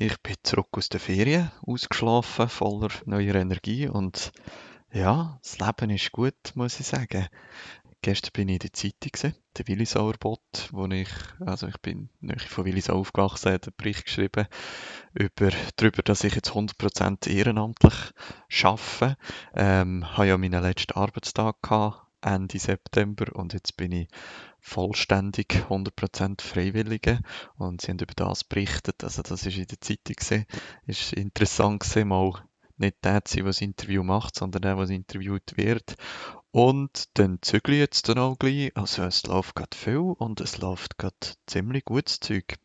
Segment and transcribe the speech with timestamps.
[0.00, 4.30] Ich bin zurück aus der Ferien, ausgeschlafen, voller neuer Energie und
[4.92, 7.26] ja, das Leben ist gut, muss ich sagen.
[8.00, 11.08] Gestern bin ich in der Zeitung gewesen, der Willisauer Bot, wo ich,
[11.40, 14.46] also ich bin nicht von Willisau aufgewachsen, hat einen Bericht geschrieben
[15.14, 17.96] über, darüber, dass ich jetzt 100% ehrenamtlich
[18.62, 19.16] arbeite.
[19.52, 24.08] Ähm, habe ja meinen letzten Arbeitstag gehabt, Ende September und jetzt bin ich
[24.60, 27.20] vollständig 100% Freiwillige
[27.56, 30.46] und sie haben über das berichtet, also das ist in der Zeitung gesehen,
[30.86, 32.32] ist interessant gesehen, mal
[32.78, 35.96] nicht der zu sein, der das Interview macht, sondern der, der interviewt wird.
[36.50, 40.58] Und dann zügle ich jetzt dann auch gleich, also es läuft gerade viel und es
[40.58, 42.56] läuft gerade ziemlich gutes Zeug.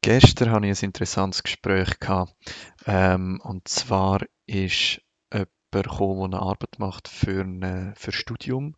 [0.00, 1.90] Gestern hatte ich ein interessantes Gespräch.
[2.86, 5.00] Ähm, und zwar ist
[5.82, 8.76] gekommen, der eine Arbeit macht für ein für Studium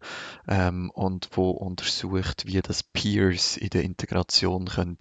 [0.48, 4.98] ähm, und wo untersucht, wie das Peers in der Integration können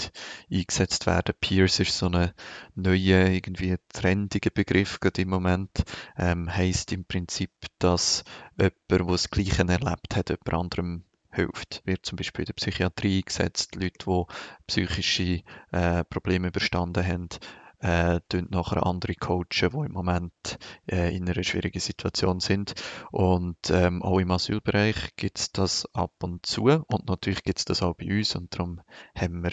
[0.51, 1.35] eingesetzt werden.
[1.39, 2.31] Peers ist so ein
[2.75, 5.83] neuer, irgendwie trendiger Begriff gerade im Moment.
[6.17, 8.23] Ähm, heißt im Prinzip, dass
[8.57, 11.03] jemand, der das Gleiche erlebt hat, jemand anderem
[11.35, 11.81] hilft.
[11.85, 14.23] Wird zum Beispiel in der Psychiatrie eingesetzt, Leute, die
[14.67, 17.29] psychische äh, Probleme überstanden haben,
[17.85, 18.19] äh,
[18.49, 20.33] nachher andere coachen, die im Moment
[20.89, 22.73] äh, in einer schwierigen Situation sind.
[23.11, 27.65] Und ähm, auch im Asylbereich gibt es das ab und zu und natürlich gibt es
[27.65, 28.81] das auch bei uns und darum
[29.15, 29.51] haben wir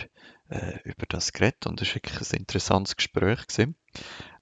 [0.49, 3.47] äh, über das geredet und es war wirklich ein interessantes Gespräch.
[3.47, 3.77] Gewesen.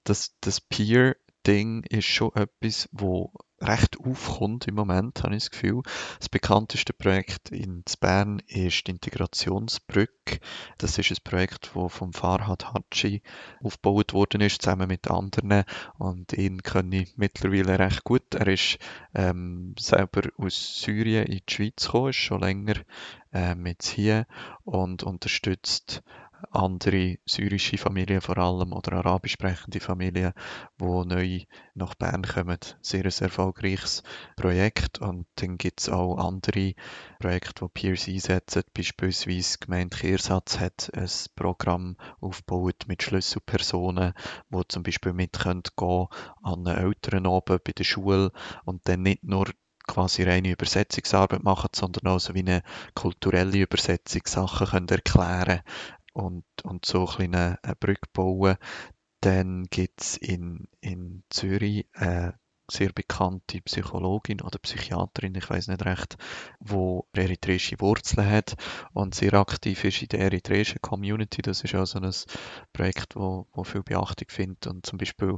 [0.05, 5.81] Das, das Peer-Ding ist schon etwas, wo recht aufkommt im Moment, habe ich das Gefühl.
[6.19, 10.39] Das bekannteste Projekt in Bern ist die Integrationsbrücke.
[10.77, 13.21] Das ist ein Projekt, das vom Farhad Hatschi
[13.63, 15.63] aufgebaut worden ist, zusammen mit anderen.
[15.97, 18.33] Und ihn kenne ich mittlerweile recht gut.
[18.33, 18.79] Er ist
[19.13, 22.75] ähm, selber aus Syrien in die Schweiz gekommen, ist schon länger
[23.33, 24.25] ähm, jetzt hier
[24.63, 26.03] und unterstützt
[26.51, 30.33] andere syrische Familien vor allem oder arabisch sprechende Familien,
[30.79, 31.39] die neu
[31.73, 32.59] nach Bern kommen.
[32.81, 34.03] Sehr ein erfolgreiches
[34.35, 36.73] Projekt und dann gibt es auch andere
[37.19, 38.63] Projekte, die Peers einsetzen.
[38.73, 44.13] Beispielsweise die Gemeinde Kehrsatz hat ein Programm aufgebaut mit Schlüsselpersonen,
[44.49, 45.63] die zum Beispiel mit gehen
[46.43, 48.31] an einen Elternabend bei der Schule
[48.65, 49.45] und dann nicht nur
[49.87, 52.63] quasi reine Übersetzungsarbeit machen, sondern auch so wie eine
[52.93, 55.61] kulturelle Übersetzung Sachen können erklären
[56.13, 58.57] und, und so ein eine, Brücke bauen.
[59.21, 62.39] Dann gibt es in, in Zürich eine
[62.71, 66.17] sehr bekannte Psychologin oder Psychiaterin, ich weiß nicht recht,
[66.59, 68.55] wo eritreische Wurzeln hat
[68.93, 71.41] und sehr aktiv ist in der eritreischen Community.
[71.41, 72.13] Das ist also ein
[72.73, 75.37] Projekt, wo, wo viel Beachtung findet und zum Beispiel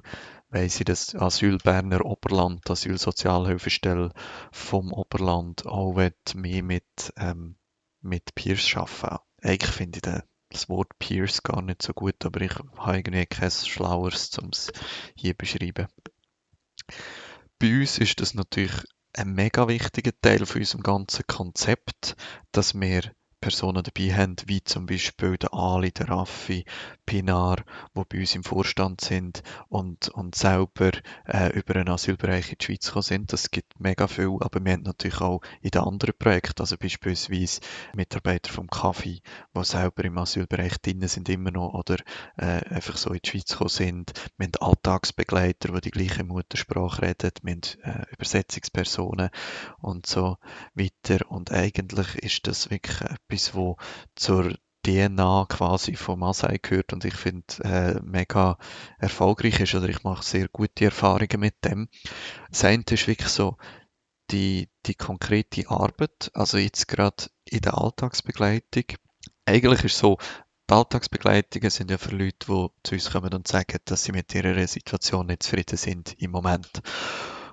[0.49, 4.11] weiss ich, dass Asylberner Oberland, Asylsozialhilfestelle
[4.51, 5.95] vom Oberland auch
[6.35, 7.55] mehr mit, ähm,
[8.01, 9.23] mit Peers arbeiten.
[9.41, 10.21] Eigentlich finde ich den
[10.53, 14.71] das Wort Peers gar nicht so gut, aber ich habe irgendwie kein Schlaueres, um es
[15.15, 15.87] hier zu beschreiben.
[17.59, 18.73] Bei uns ist das natürlich
[19.13, 22.15] ein mega wichtiger Teil von unserem ganzen Konzept,
[22.51, 23.13] dass wir
[23.43, 26.63] Personen dabei haben, wie zum Beispiel der Ali, der Raffi,
[27.05, 27.57] Pinar,
[27.93, 30.91] die bei uns im Vorstand sind und, und selber
[31.25, 33.33] äh, über einen Asylbereich in die Schweiz gekommen sind.
[33.33, 37.59] Das gibt mega viel, aber wir haben natürlich auch in den anderen Projekten, also beispielsweise
[37.93, 39.19] Mitarbeiter vom Kaffee,
[39.53, 41.97] die selber im Asylbereich drin sind immer noch oder
[42.37, 44.13] äh, einfach so in die Schweiz gekommen sind.
[44.37, 49.31] Wir haben Alltagsbegleiter, die die gleiche Muttersprache reden, wir haben äh, Übersetzungspersonen
[49.81, 50.37] und so
[50.75, 53.01] weiter und eigentlich ist das wirklich
[53.33, 53.77] etwas, wo
[54.15, 54.55] zur
[54.85, 58.57] DNA quasi vom Masai gehört und ich finde äh, mega
[58.99, 61.87] erfolgreich ist oder ich mache sehr gute Erfahrungen mit dem.
[62.49, 63.57] Das ist wirklich so
[64.31, 68.83] die, die konkrete Arbeit, also jetzt gerade in der Alltagsbegleitung.
[69.45, 70.17] Eigentlich ist so,
[70.69, 74.33] die Alltagsbegleitungen sind ja für Leute, die zu uns kommen und sagen, dass sie mit
[74.35, 76.81] ihrer Situation nicht zufrieden sind im Moment.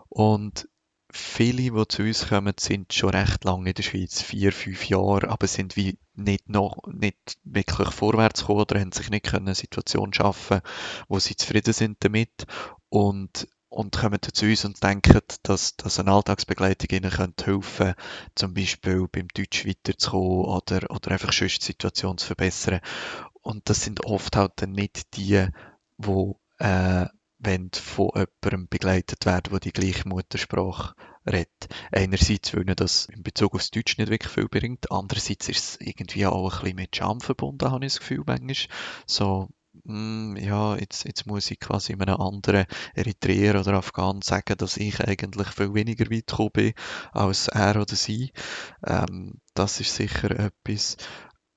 [0.08, 0.68] Und
[1.12, 5.28] viele, die zu uns kommen, sind schon recht lange in der Schweiz, vier, fünf Jahre,
[5.28, 10.12] aber sind wie nicht noch nicht wirklich vorwärts gekommen oder haben sich nicht eine Situation
[10.12, 10.60] schaffen,
[11.08, 12.46] wo sie zufrieden sind damit
[12.88, 17.94] und und kommen zu uns und denken, dass, dass eine Alltagsbegleitung ihnen könnte helfen
[18.34, 22.80] zum Beispiel beim Deutsch weiterzukommen oder, oder einfach schon die Situation zu verbessern.
[23.42, 25.46] Und das sind oft halt dann nicht die,
[25.98, 27.06] die äh,
[27.40, 30.94] wenn von jemandem begleitet werden, der die gleiche Muttersprache
[31.26, 31.68] redet.
[31.90, 36.26] Einerseits, weil das in Bezug aufs Deutsch nicht wirklich viel bringt, andererseits ist es irgendwie
[36.26, 38.56] auch ein bisschen mit Scham verbunden, habe ich das Gefühl manchmal.
[39.06, 39.48] So,
[39.84, 45.00] hm, ja, jetzt, jetzt muss ich quasi einem anderen Eritreer oder Afghan sagen, dass ich
[45.00, 46.72] eigentlich viel weniger weit gekommen bin
[47.12, 48.32] als er oder sie.
[48.84, 50.96] Ähm, das ist sicher etwas.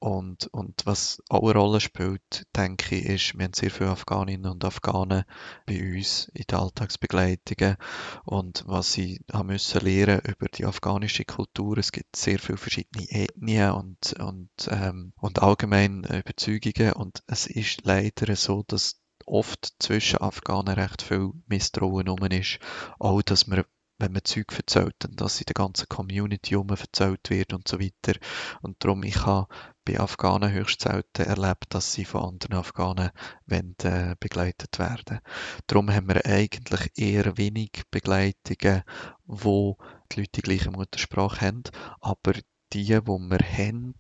[0.04, 4.52] Und, und was auch eine Rolle spielt, denke ich, ist, wir haben sehr viele Afghaninnen
[4.52, 5.24] und Afghanen
[5.66, 7.78] bei uns in den Alltagsbegleitungen.
[8.26, 13.10] Und was ich habe müssen lernen über die afghanische Kultur, es gibt sehr viele verschiedene
[13.10, 16.92] Ethnien und, und, ähm, und allgemein Überzeugungen.
[16.92, 22.60] Und es ist leider so, dass oft zwischen Afghanen recht viel Misstrauen rum ist.
[23.00, 23.64] Auch, dass man
[24.04, 27.80] wenn man Zeug erzählt, dann dass in der ganzen Community herum erzählt wird und so
[27.80, 28.20] weiter.
[28.62, 29.48] Und darum, ich habe
[29.86, 33.12] bei Afghanen höchst selten erlebt, dass sie von anderen Afghanen
[33.48, 35.20] wollen, äh, begleitet werden.
[35.68, 38.84] Darum haben wir eigentlich eher wenig Begleitungen,
[39.26, 39.78] wo
[40.12, 41.64] die Leute die gleiche Muttersprache haben,
[42.02, 42.34] aber
[42.74, 43.94] die, die wir haben,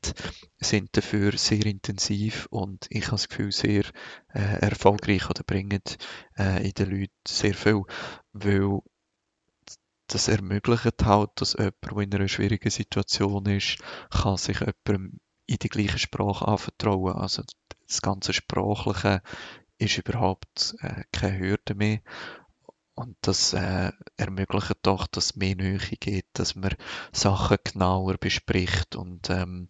[0.58, 3.84] sind dafür sehr intensiv und ich habe das Gefühl, sehr
[4.34, 5.84] äh, erfolgreich oder bringen
[6.38, 7.84] äh, in den Leuten sehr viel,
[8.34, 8.80] weil
[10.08, 13.78] das ermöglicht halt, dass jemand, der in einer schwierigen Situation ist,
[14.10, 17.16] kann sich jemandem in die gleiche Sprache anvertrauen.
[17.16, 17.44] Also
[17.88, 19.22] das ganze Sprachliche
[19.78, 22.00] ist überhaupt äh, keine Hürde mehr.
[22.96, 26.76] Und das äh, ermöglicht doch, dass es mehr Nähe gibt, dass man
[27.12, 28.96] Sachen genauer bespricht.
[28.96, 29.70] Und ähm,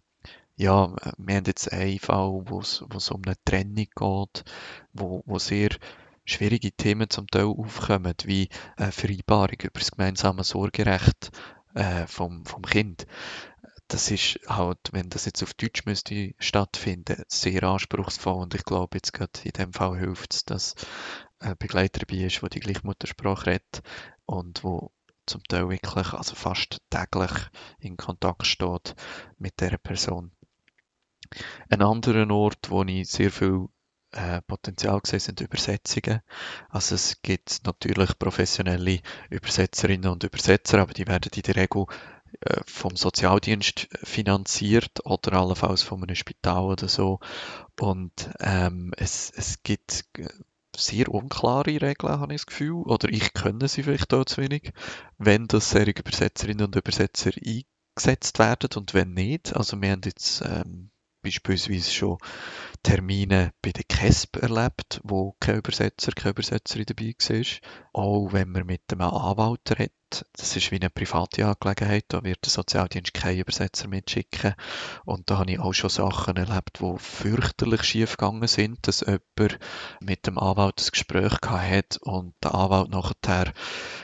[0.56, 4.44] ja, wir haben jetzt einen Fall, wo es um eine Trennung geht,
[4.92, 5.70] wo, wo sehr
[6.24, 11.30] schwierige Themen zum Teil aufkommen, wie eine Vereinbarung über das gemeinsame Sorgerecht
[11.74, 13.06] äh, vom, vom Kind.
[13.88, 18.96] Das ist halt, wenn das jetzt auf Deutsch müsste stattfinden, sehr anspruchsvoll und ich glaube
[18.96, 20.74] jetzt gerade in dem Fall hilft es, dass
[21.38, 23.82] ein Begleiter dabei ist, der die gleiche Muttersprache redet
[24.24, 24.90] und wo
[25.26, 27.32] zum Teil wirklich, also fast täglich
[27.78, 28.94] in Kontakt steht
[29.38, 30.32] mit der Person.
[31.68, 33.68] Ein anderer Ort, wo ich sehr viel
[34.14, 36.20] äh, Potenzial gesehen sind Übersetzungen.
[36.68, 39.00] Also es gibt natürlich professionelle
[39.30, 41.86] Übersetzerinnen und Übersetzer, aber die werden in der Regel
[42.40, 47.20] äh, vom Sozialdienst finanziert oder allenfalls von einem Spital oder so.
[47.80, 50.28] Und ähm, es, es gibt äh,
[50.76, 52.82] sehr unklare Regeln, habe ich das Gefühl.
[52.84, 54.72] Oder ich kenne sie vielleicht auch zu wenig,
[55.18, 59.54] wenn das solche Übersetzerinnen und Übersetzer eingesetzt werden und wenn nicht.
[59.54, 60.90] Also wir haben jetzt ähm,
[61.22, 62.18] beispielsweise schon
[62.84, 67.44] Termine bei der KESB erlebt, wo kein Übersetzer, keine Übersetzerin dabei war.
[67.94, 69.92] Auch wenn man mit einem Anwalt redet,
[70.36, 74.54] das ist wie eine private Angelegenheit, da wird der Sozialdienst keinen Übersetzer mitschicken.
[75.04, 79.58] Und da habe ich auch schon Sachen erlebt, die fürchterlich schief gegangen sind, dass jemand
[80.00, 83.52] mit dem Anwalt ein Gespräch hat und der Anwalt nachher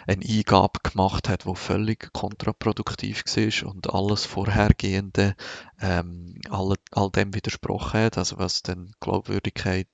[0.06, 5.36] eine Eingabe gemacht hat, die völlig kontraproduktiv war und alles Vorhergehende
[5.80, 9.88] ähm, all, all dem widersprochen hat, also was dann Glaubwürdigkeit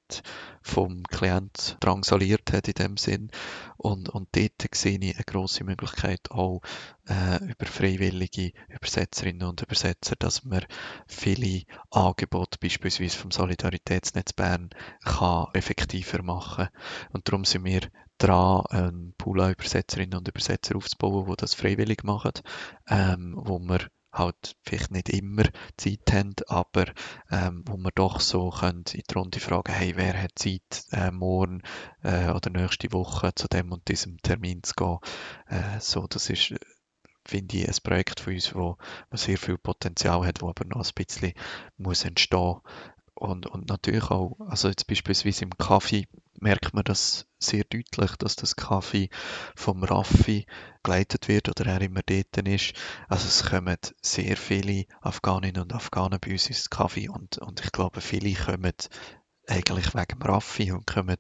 [0.63, 3.31] vom Klient drangsaliert hat in dem Sinn.
[3.77, 6.61] Und, und dort sehe ich eine grosse Möglichkeit auch
[7.09, 10.65] äh, über freiwillige Übersetzerinnen und Übersetzer, dass man
[11.07, 14.71] viele Angebote beispielsweise vom Solidaritätsnetz Bern
[15.05, 16.69] kann effektiver machen.
[17.13, 17.83] Und darum sind wir
[18.19, 22.33] dran, einen Pool an Übersetzerinnen und Übersetzer aufzubauen, die das freiwillig machen,
[22.89, 25.45] ähm, wo wir halt vielleicht nicht immer
[25.77, 26.87] Zeit haben, aber
[27.31, 31.11] ähm, wo wir doch so können in die Runde fragen, hey, wer hat Zeit, äh,
[31.11, 31.63] morgen
[32.03, 34.99] äh, oder nächste Woche zu dem und diesem Termin zu gehen.
[35.49, 36.55] Äh, so, das ist
[37.27, 38.77] finde ich, ein Projekt von uns, wo
[39.11, 41.33] sehr viel Potenzial hat, wo aber noch ein bisschen
[41.77, 42.61] muss entstehen
[43.17, 46.07] und, und natürlich auch, also jetzt beispielsweise im Kaffee
[46.39, 49.09] merkt man das sehr deutlich, dass das Kaffee
[49.55, 50.47] vom Raffi
[50.83, 52.75] geleitet wird oder er immer dort ist.
[53.09, 57.73] Also es kommen sehr viele Afghaninnen und Afghanen bei uns ins Kaffee und, und ich
[57.73, 58.75] glaube, viele kommen
[59.49, 61.19] eigentlich wegen Raffi und kommen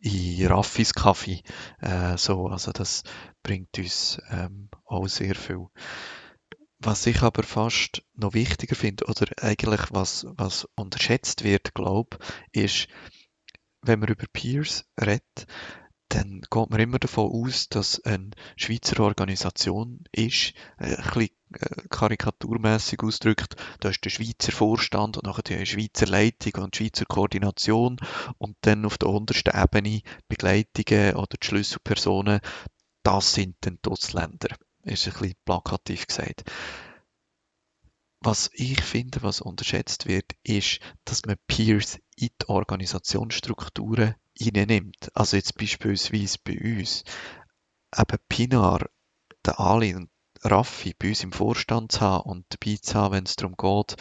[0.00, 1.42] in Raffis Kaffee.
[1.80, 3.04] Äh, so, also das
[3.42, 5.68] bringt uns ähm, auch sehr viel.
[6.82, 12.18] Was ich aber fast noch wichtiger finde, oder eigentlich was, was unterschätzt wird, glaube
[12.52, 12.88] ist,
[13.82, 15.46] wenn man über Peers redet,
[16.08, 21.88] dann geht man immer davon aus, dass eine Schweizer Organisation ist, äh, ein bisschen äh,
[21.90, 27.04] karikaturmässig ausdrückt, da ist der Schweizer Vorstand und nachher die Schweizer Leitung und die Schweizer
[27.04, 27.98] Koordination
[28.38, 32.40] und dann auf der untersten Ebene Begleitungen oder die Schlüsselpersonen,
[33.02, 34.56] das sind dann die Ausländer
[34.90, 36.44] ist ein bisschen plakativ gesagt.
[38.22, 45.10] Was ich finde, was unterschätzt wird, ist, dass man Peers in die Organisationsstrukturen hineinnimmt.
[45.14, 47.04] Also jetzt beispielsweise bei uns.
[47.96, 48.90] Eben Pinar,
[49.44, 50.10] der Ali und
[50.42, 53.96] Raffi bei uns im Vorstand zu haben und dabei zu haben, wenn es darum geht,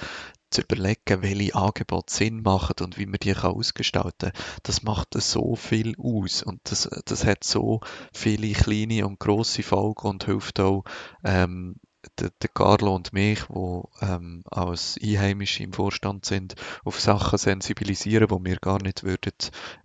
[0.49, 5.55] zu überlegen, welche Angebote Sinn machen und wie man die ausgestalten kann, das macht so
[5.55, 7.81] viel aus und das, das hat so
[8.13, 10.83] viele kleine und grosse Folgen und hilft auch
[11.23, 11.75] ähm,
[12.19, 18.29] der, der Carlo und mich, wo ähm, als Einheimische im Vorstand sind, auf Sachen sensibilisieren,
[18.29, 19.33] wo wir gar nicht würden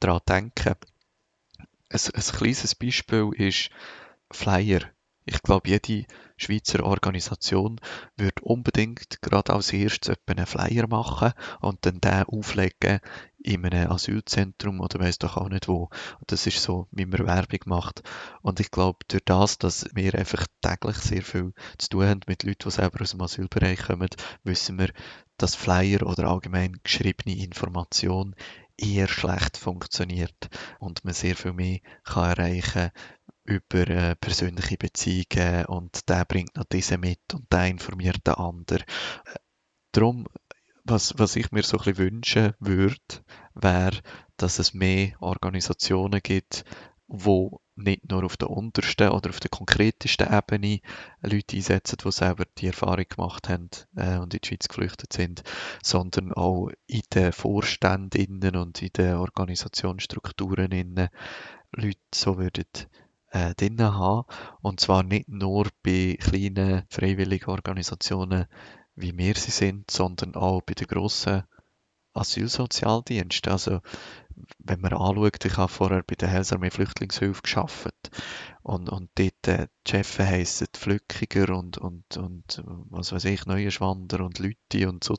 [0.01, 0.75] daran denken.
[1.91, 3.71] Ein, ein kleines Beispiel ist
[4.31, 4.94] Flyer.
[5.27, 6.05] Ich glaube, jede
[6.37, 7.81] Schweizer Organisation
[8.17, 13.01] würde unbedingt gerade als erstes einen Flyer machen und dann den auflegen
[13.39, 15.89] in einem Asylzentrum oder weiß doch auch nicht wo.
[16.27, 18.03] Das ist so, wie man Werbung macht.
[18.43, 22.43] Und ich glaube, durch das, dass wir einfach täglich sehr viel zu tun haben mit
[22.43, 24.09] Leuten, die selber aus dem Asylbereich kommen,
[24.43, 24.91] wissen wir,
[25.39, 28.35] dass Flyer oder allgemein geschriebene Information
[28.77, 30.49] eher schlecht funktioniert
[30.81, 32.91] und man sehr viel mehr kann erreichen
[33.45, 38.85] über äh, persönliche Beziehungen und der bringt noch diese mit und der informiert den anderen.
[39.93, 40.27] Darum,
[40.85, 42.99] was, was ich mir so ein wünschen würde,
[43.55, 44.01] wäre,
[44.37, 46.65] dass es mehr Organisationen gibt,
[47.07, 50.81] wo nicht nur auf der untersten oder auf der konkretesten Ebene
[51.21, 55.43] Leute einsetzen, die selber die Erfahrung gemacht haben äh, und in die Schweiz geflüchtet sind,
[55.83, 61.11] sondern auch in den Vorständen und in den Organisationsstrukturen
[61.73, 62.67] Leute so würden
[63.35, 64.27] äh, drin haben.
[64.63, 68.47] Und zwar nicht nur bei kleinen freiwilligen Organisationen,
[68.95, 71.43] wie wir sie sind, sondern auch bei den grossen
[72.15, 73.53] Asylsozialdiensten.
[73.53, 73.81] Also
[74.59, 78.11] wenn man anschaut, ich habe vorher bei der Heilsarmee Flüchtlingshilfe geschafft
[78.65, 84.25] und, und dort äh, die Chefs heissen Flückiger und, und, und was weiß ich, Neuenschwander
[84.25, 85.17] und Lütti und so,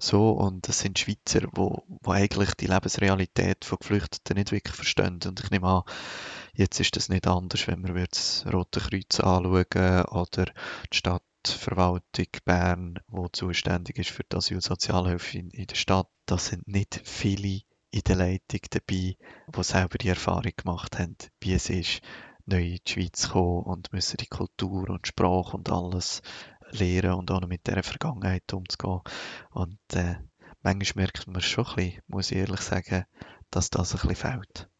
[0.00, 0.30] so.
[0.30, 5.20] Und das sind Schweizer, wo, wo eigentlich die Lebensrealität von Geflüchteten nicht wirklich verstehen.
[5.24, 5.82] Und ich nehme an,
[6.54, 10.46] jetzt ist das nicht anders, wenn wir das Rote Kreuz anschauen oder
[10.92, 16.66] die Stadtverwaltung Bern, wo zuständig ist für die Asylsozialhilfe in, in der Stadt, das sind
[16.66, 17.60] nicht viele
[17.92, 19.16] in der Leitung dabei,
[19.54, 22.00] die selber die Erfahrung gemacht haben, wie es ist,
[22.46, 26.22] neu in die Schweiz zu kommen und müssen die Kultur und Sprache und alles
[26.70, 29.02] lernen und auch noch mit dieser Vergangenheit umzugehen.
[29.50, 30.16] Und äh,
[30.62, 33.04] manchmal merkt man schon ein bisschen, muss ich ehrlich sagen,
[33.50, 34.71] dass das ein bisschen fehlt.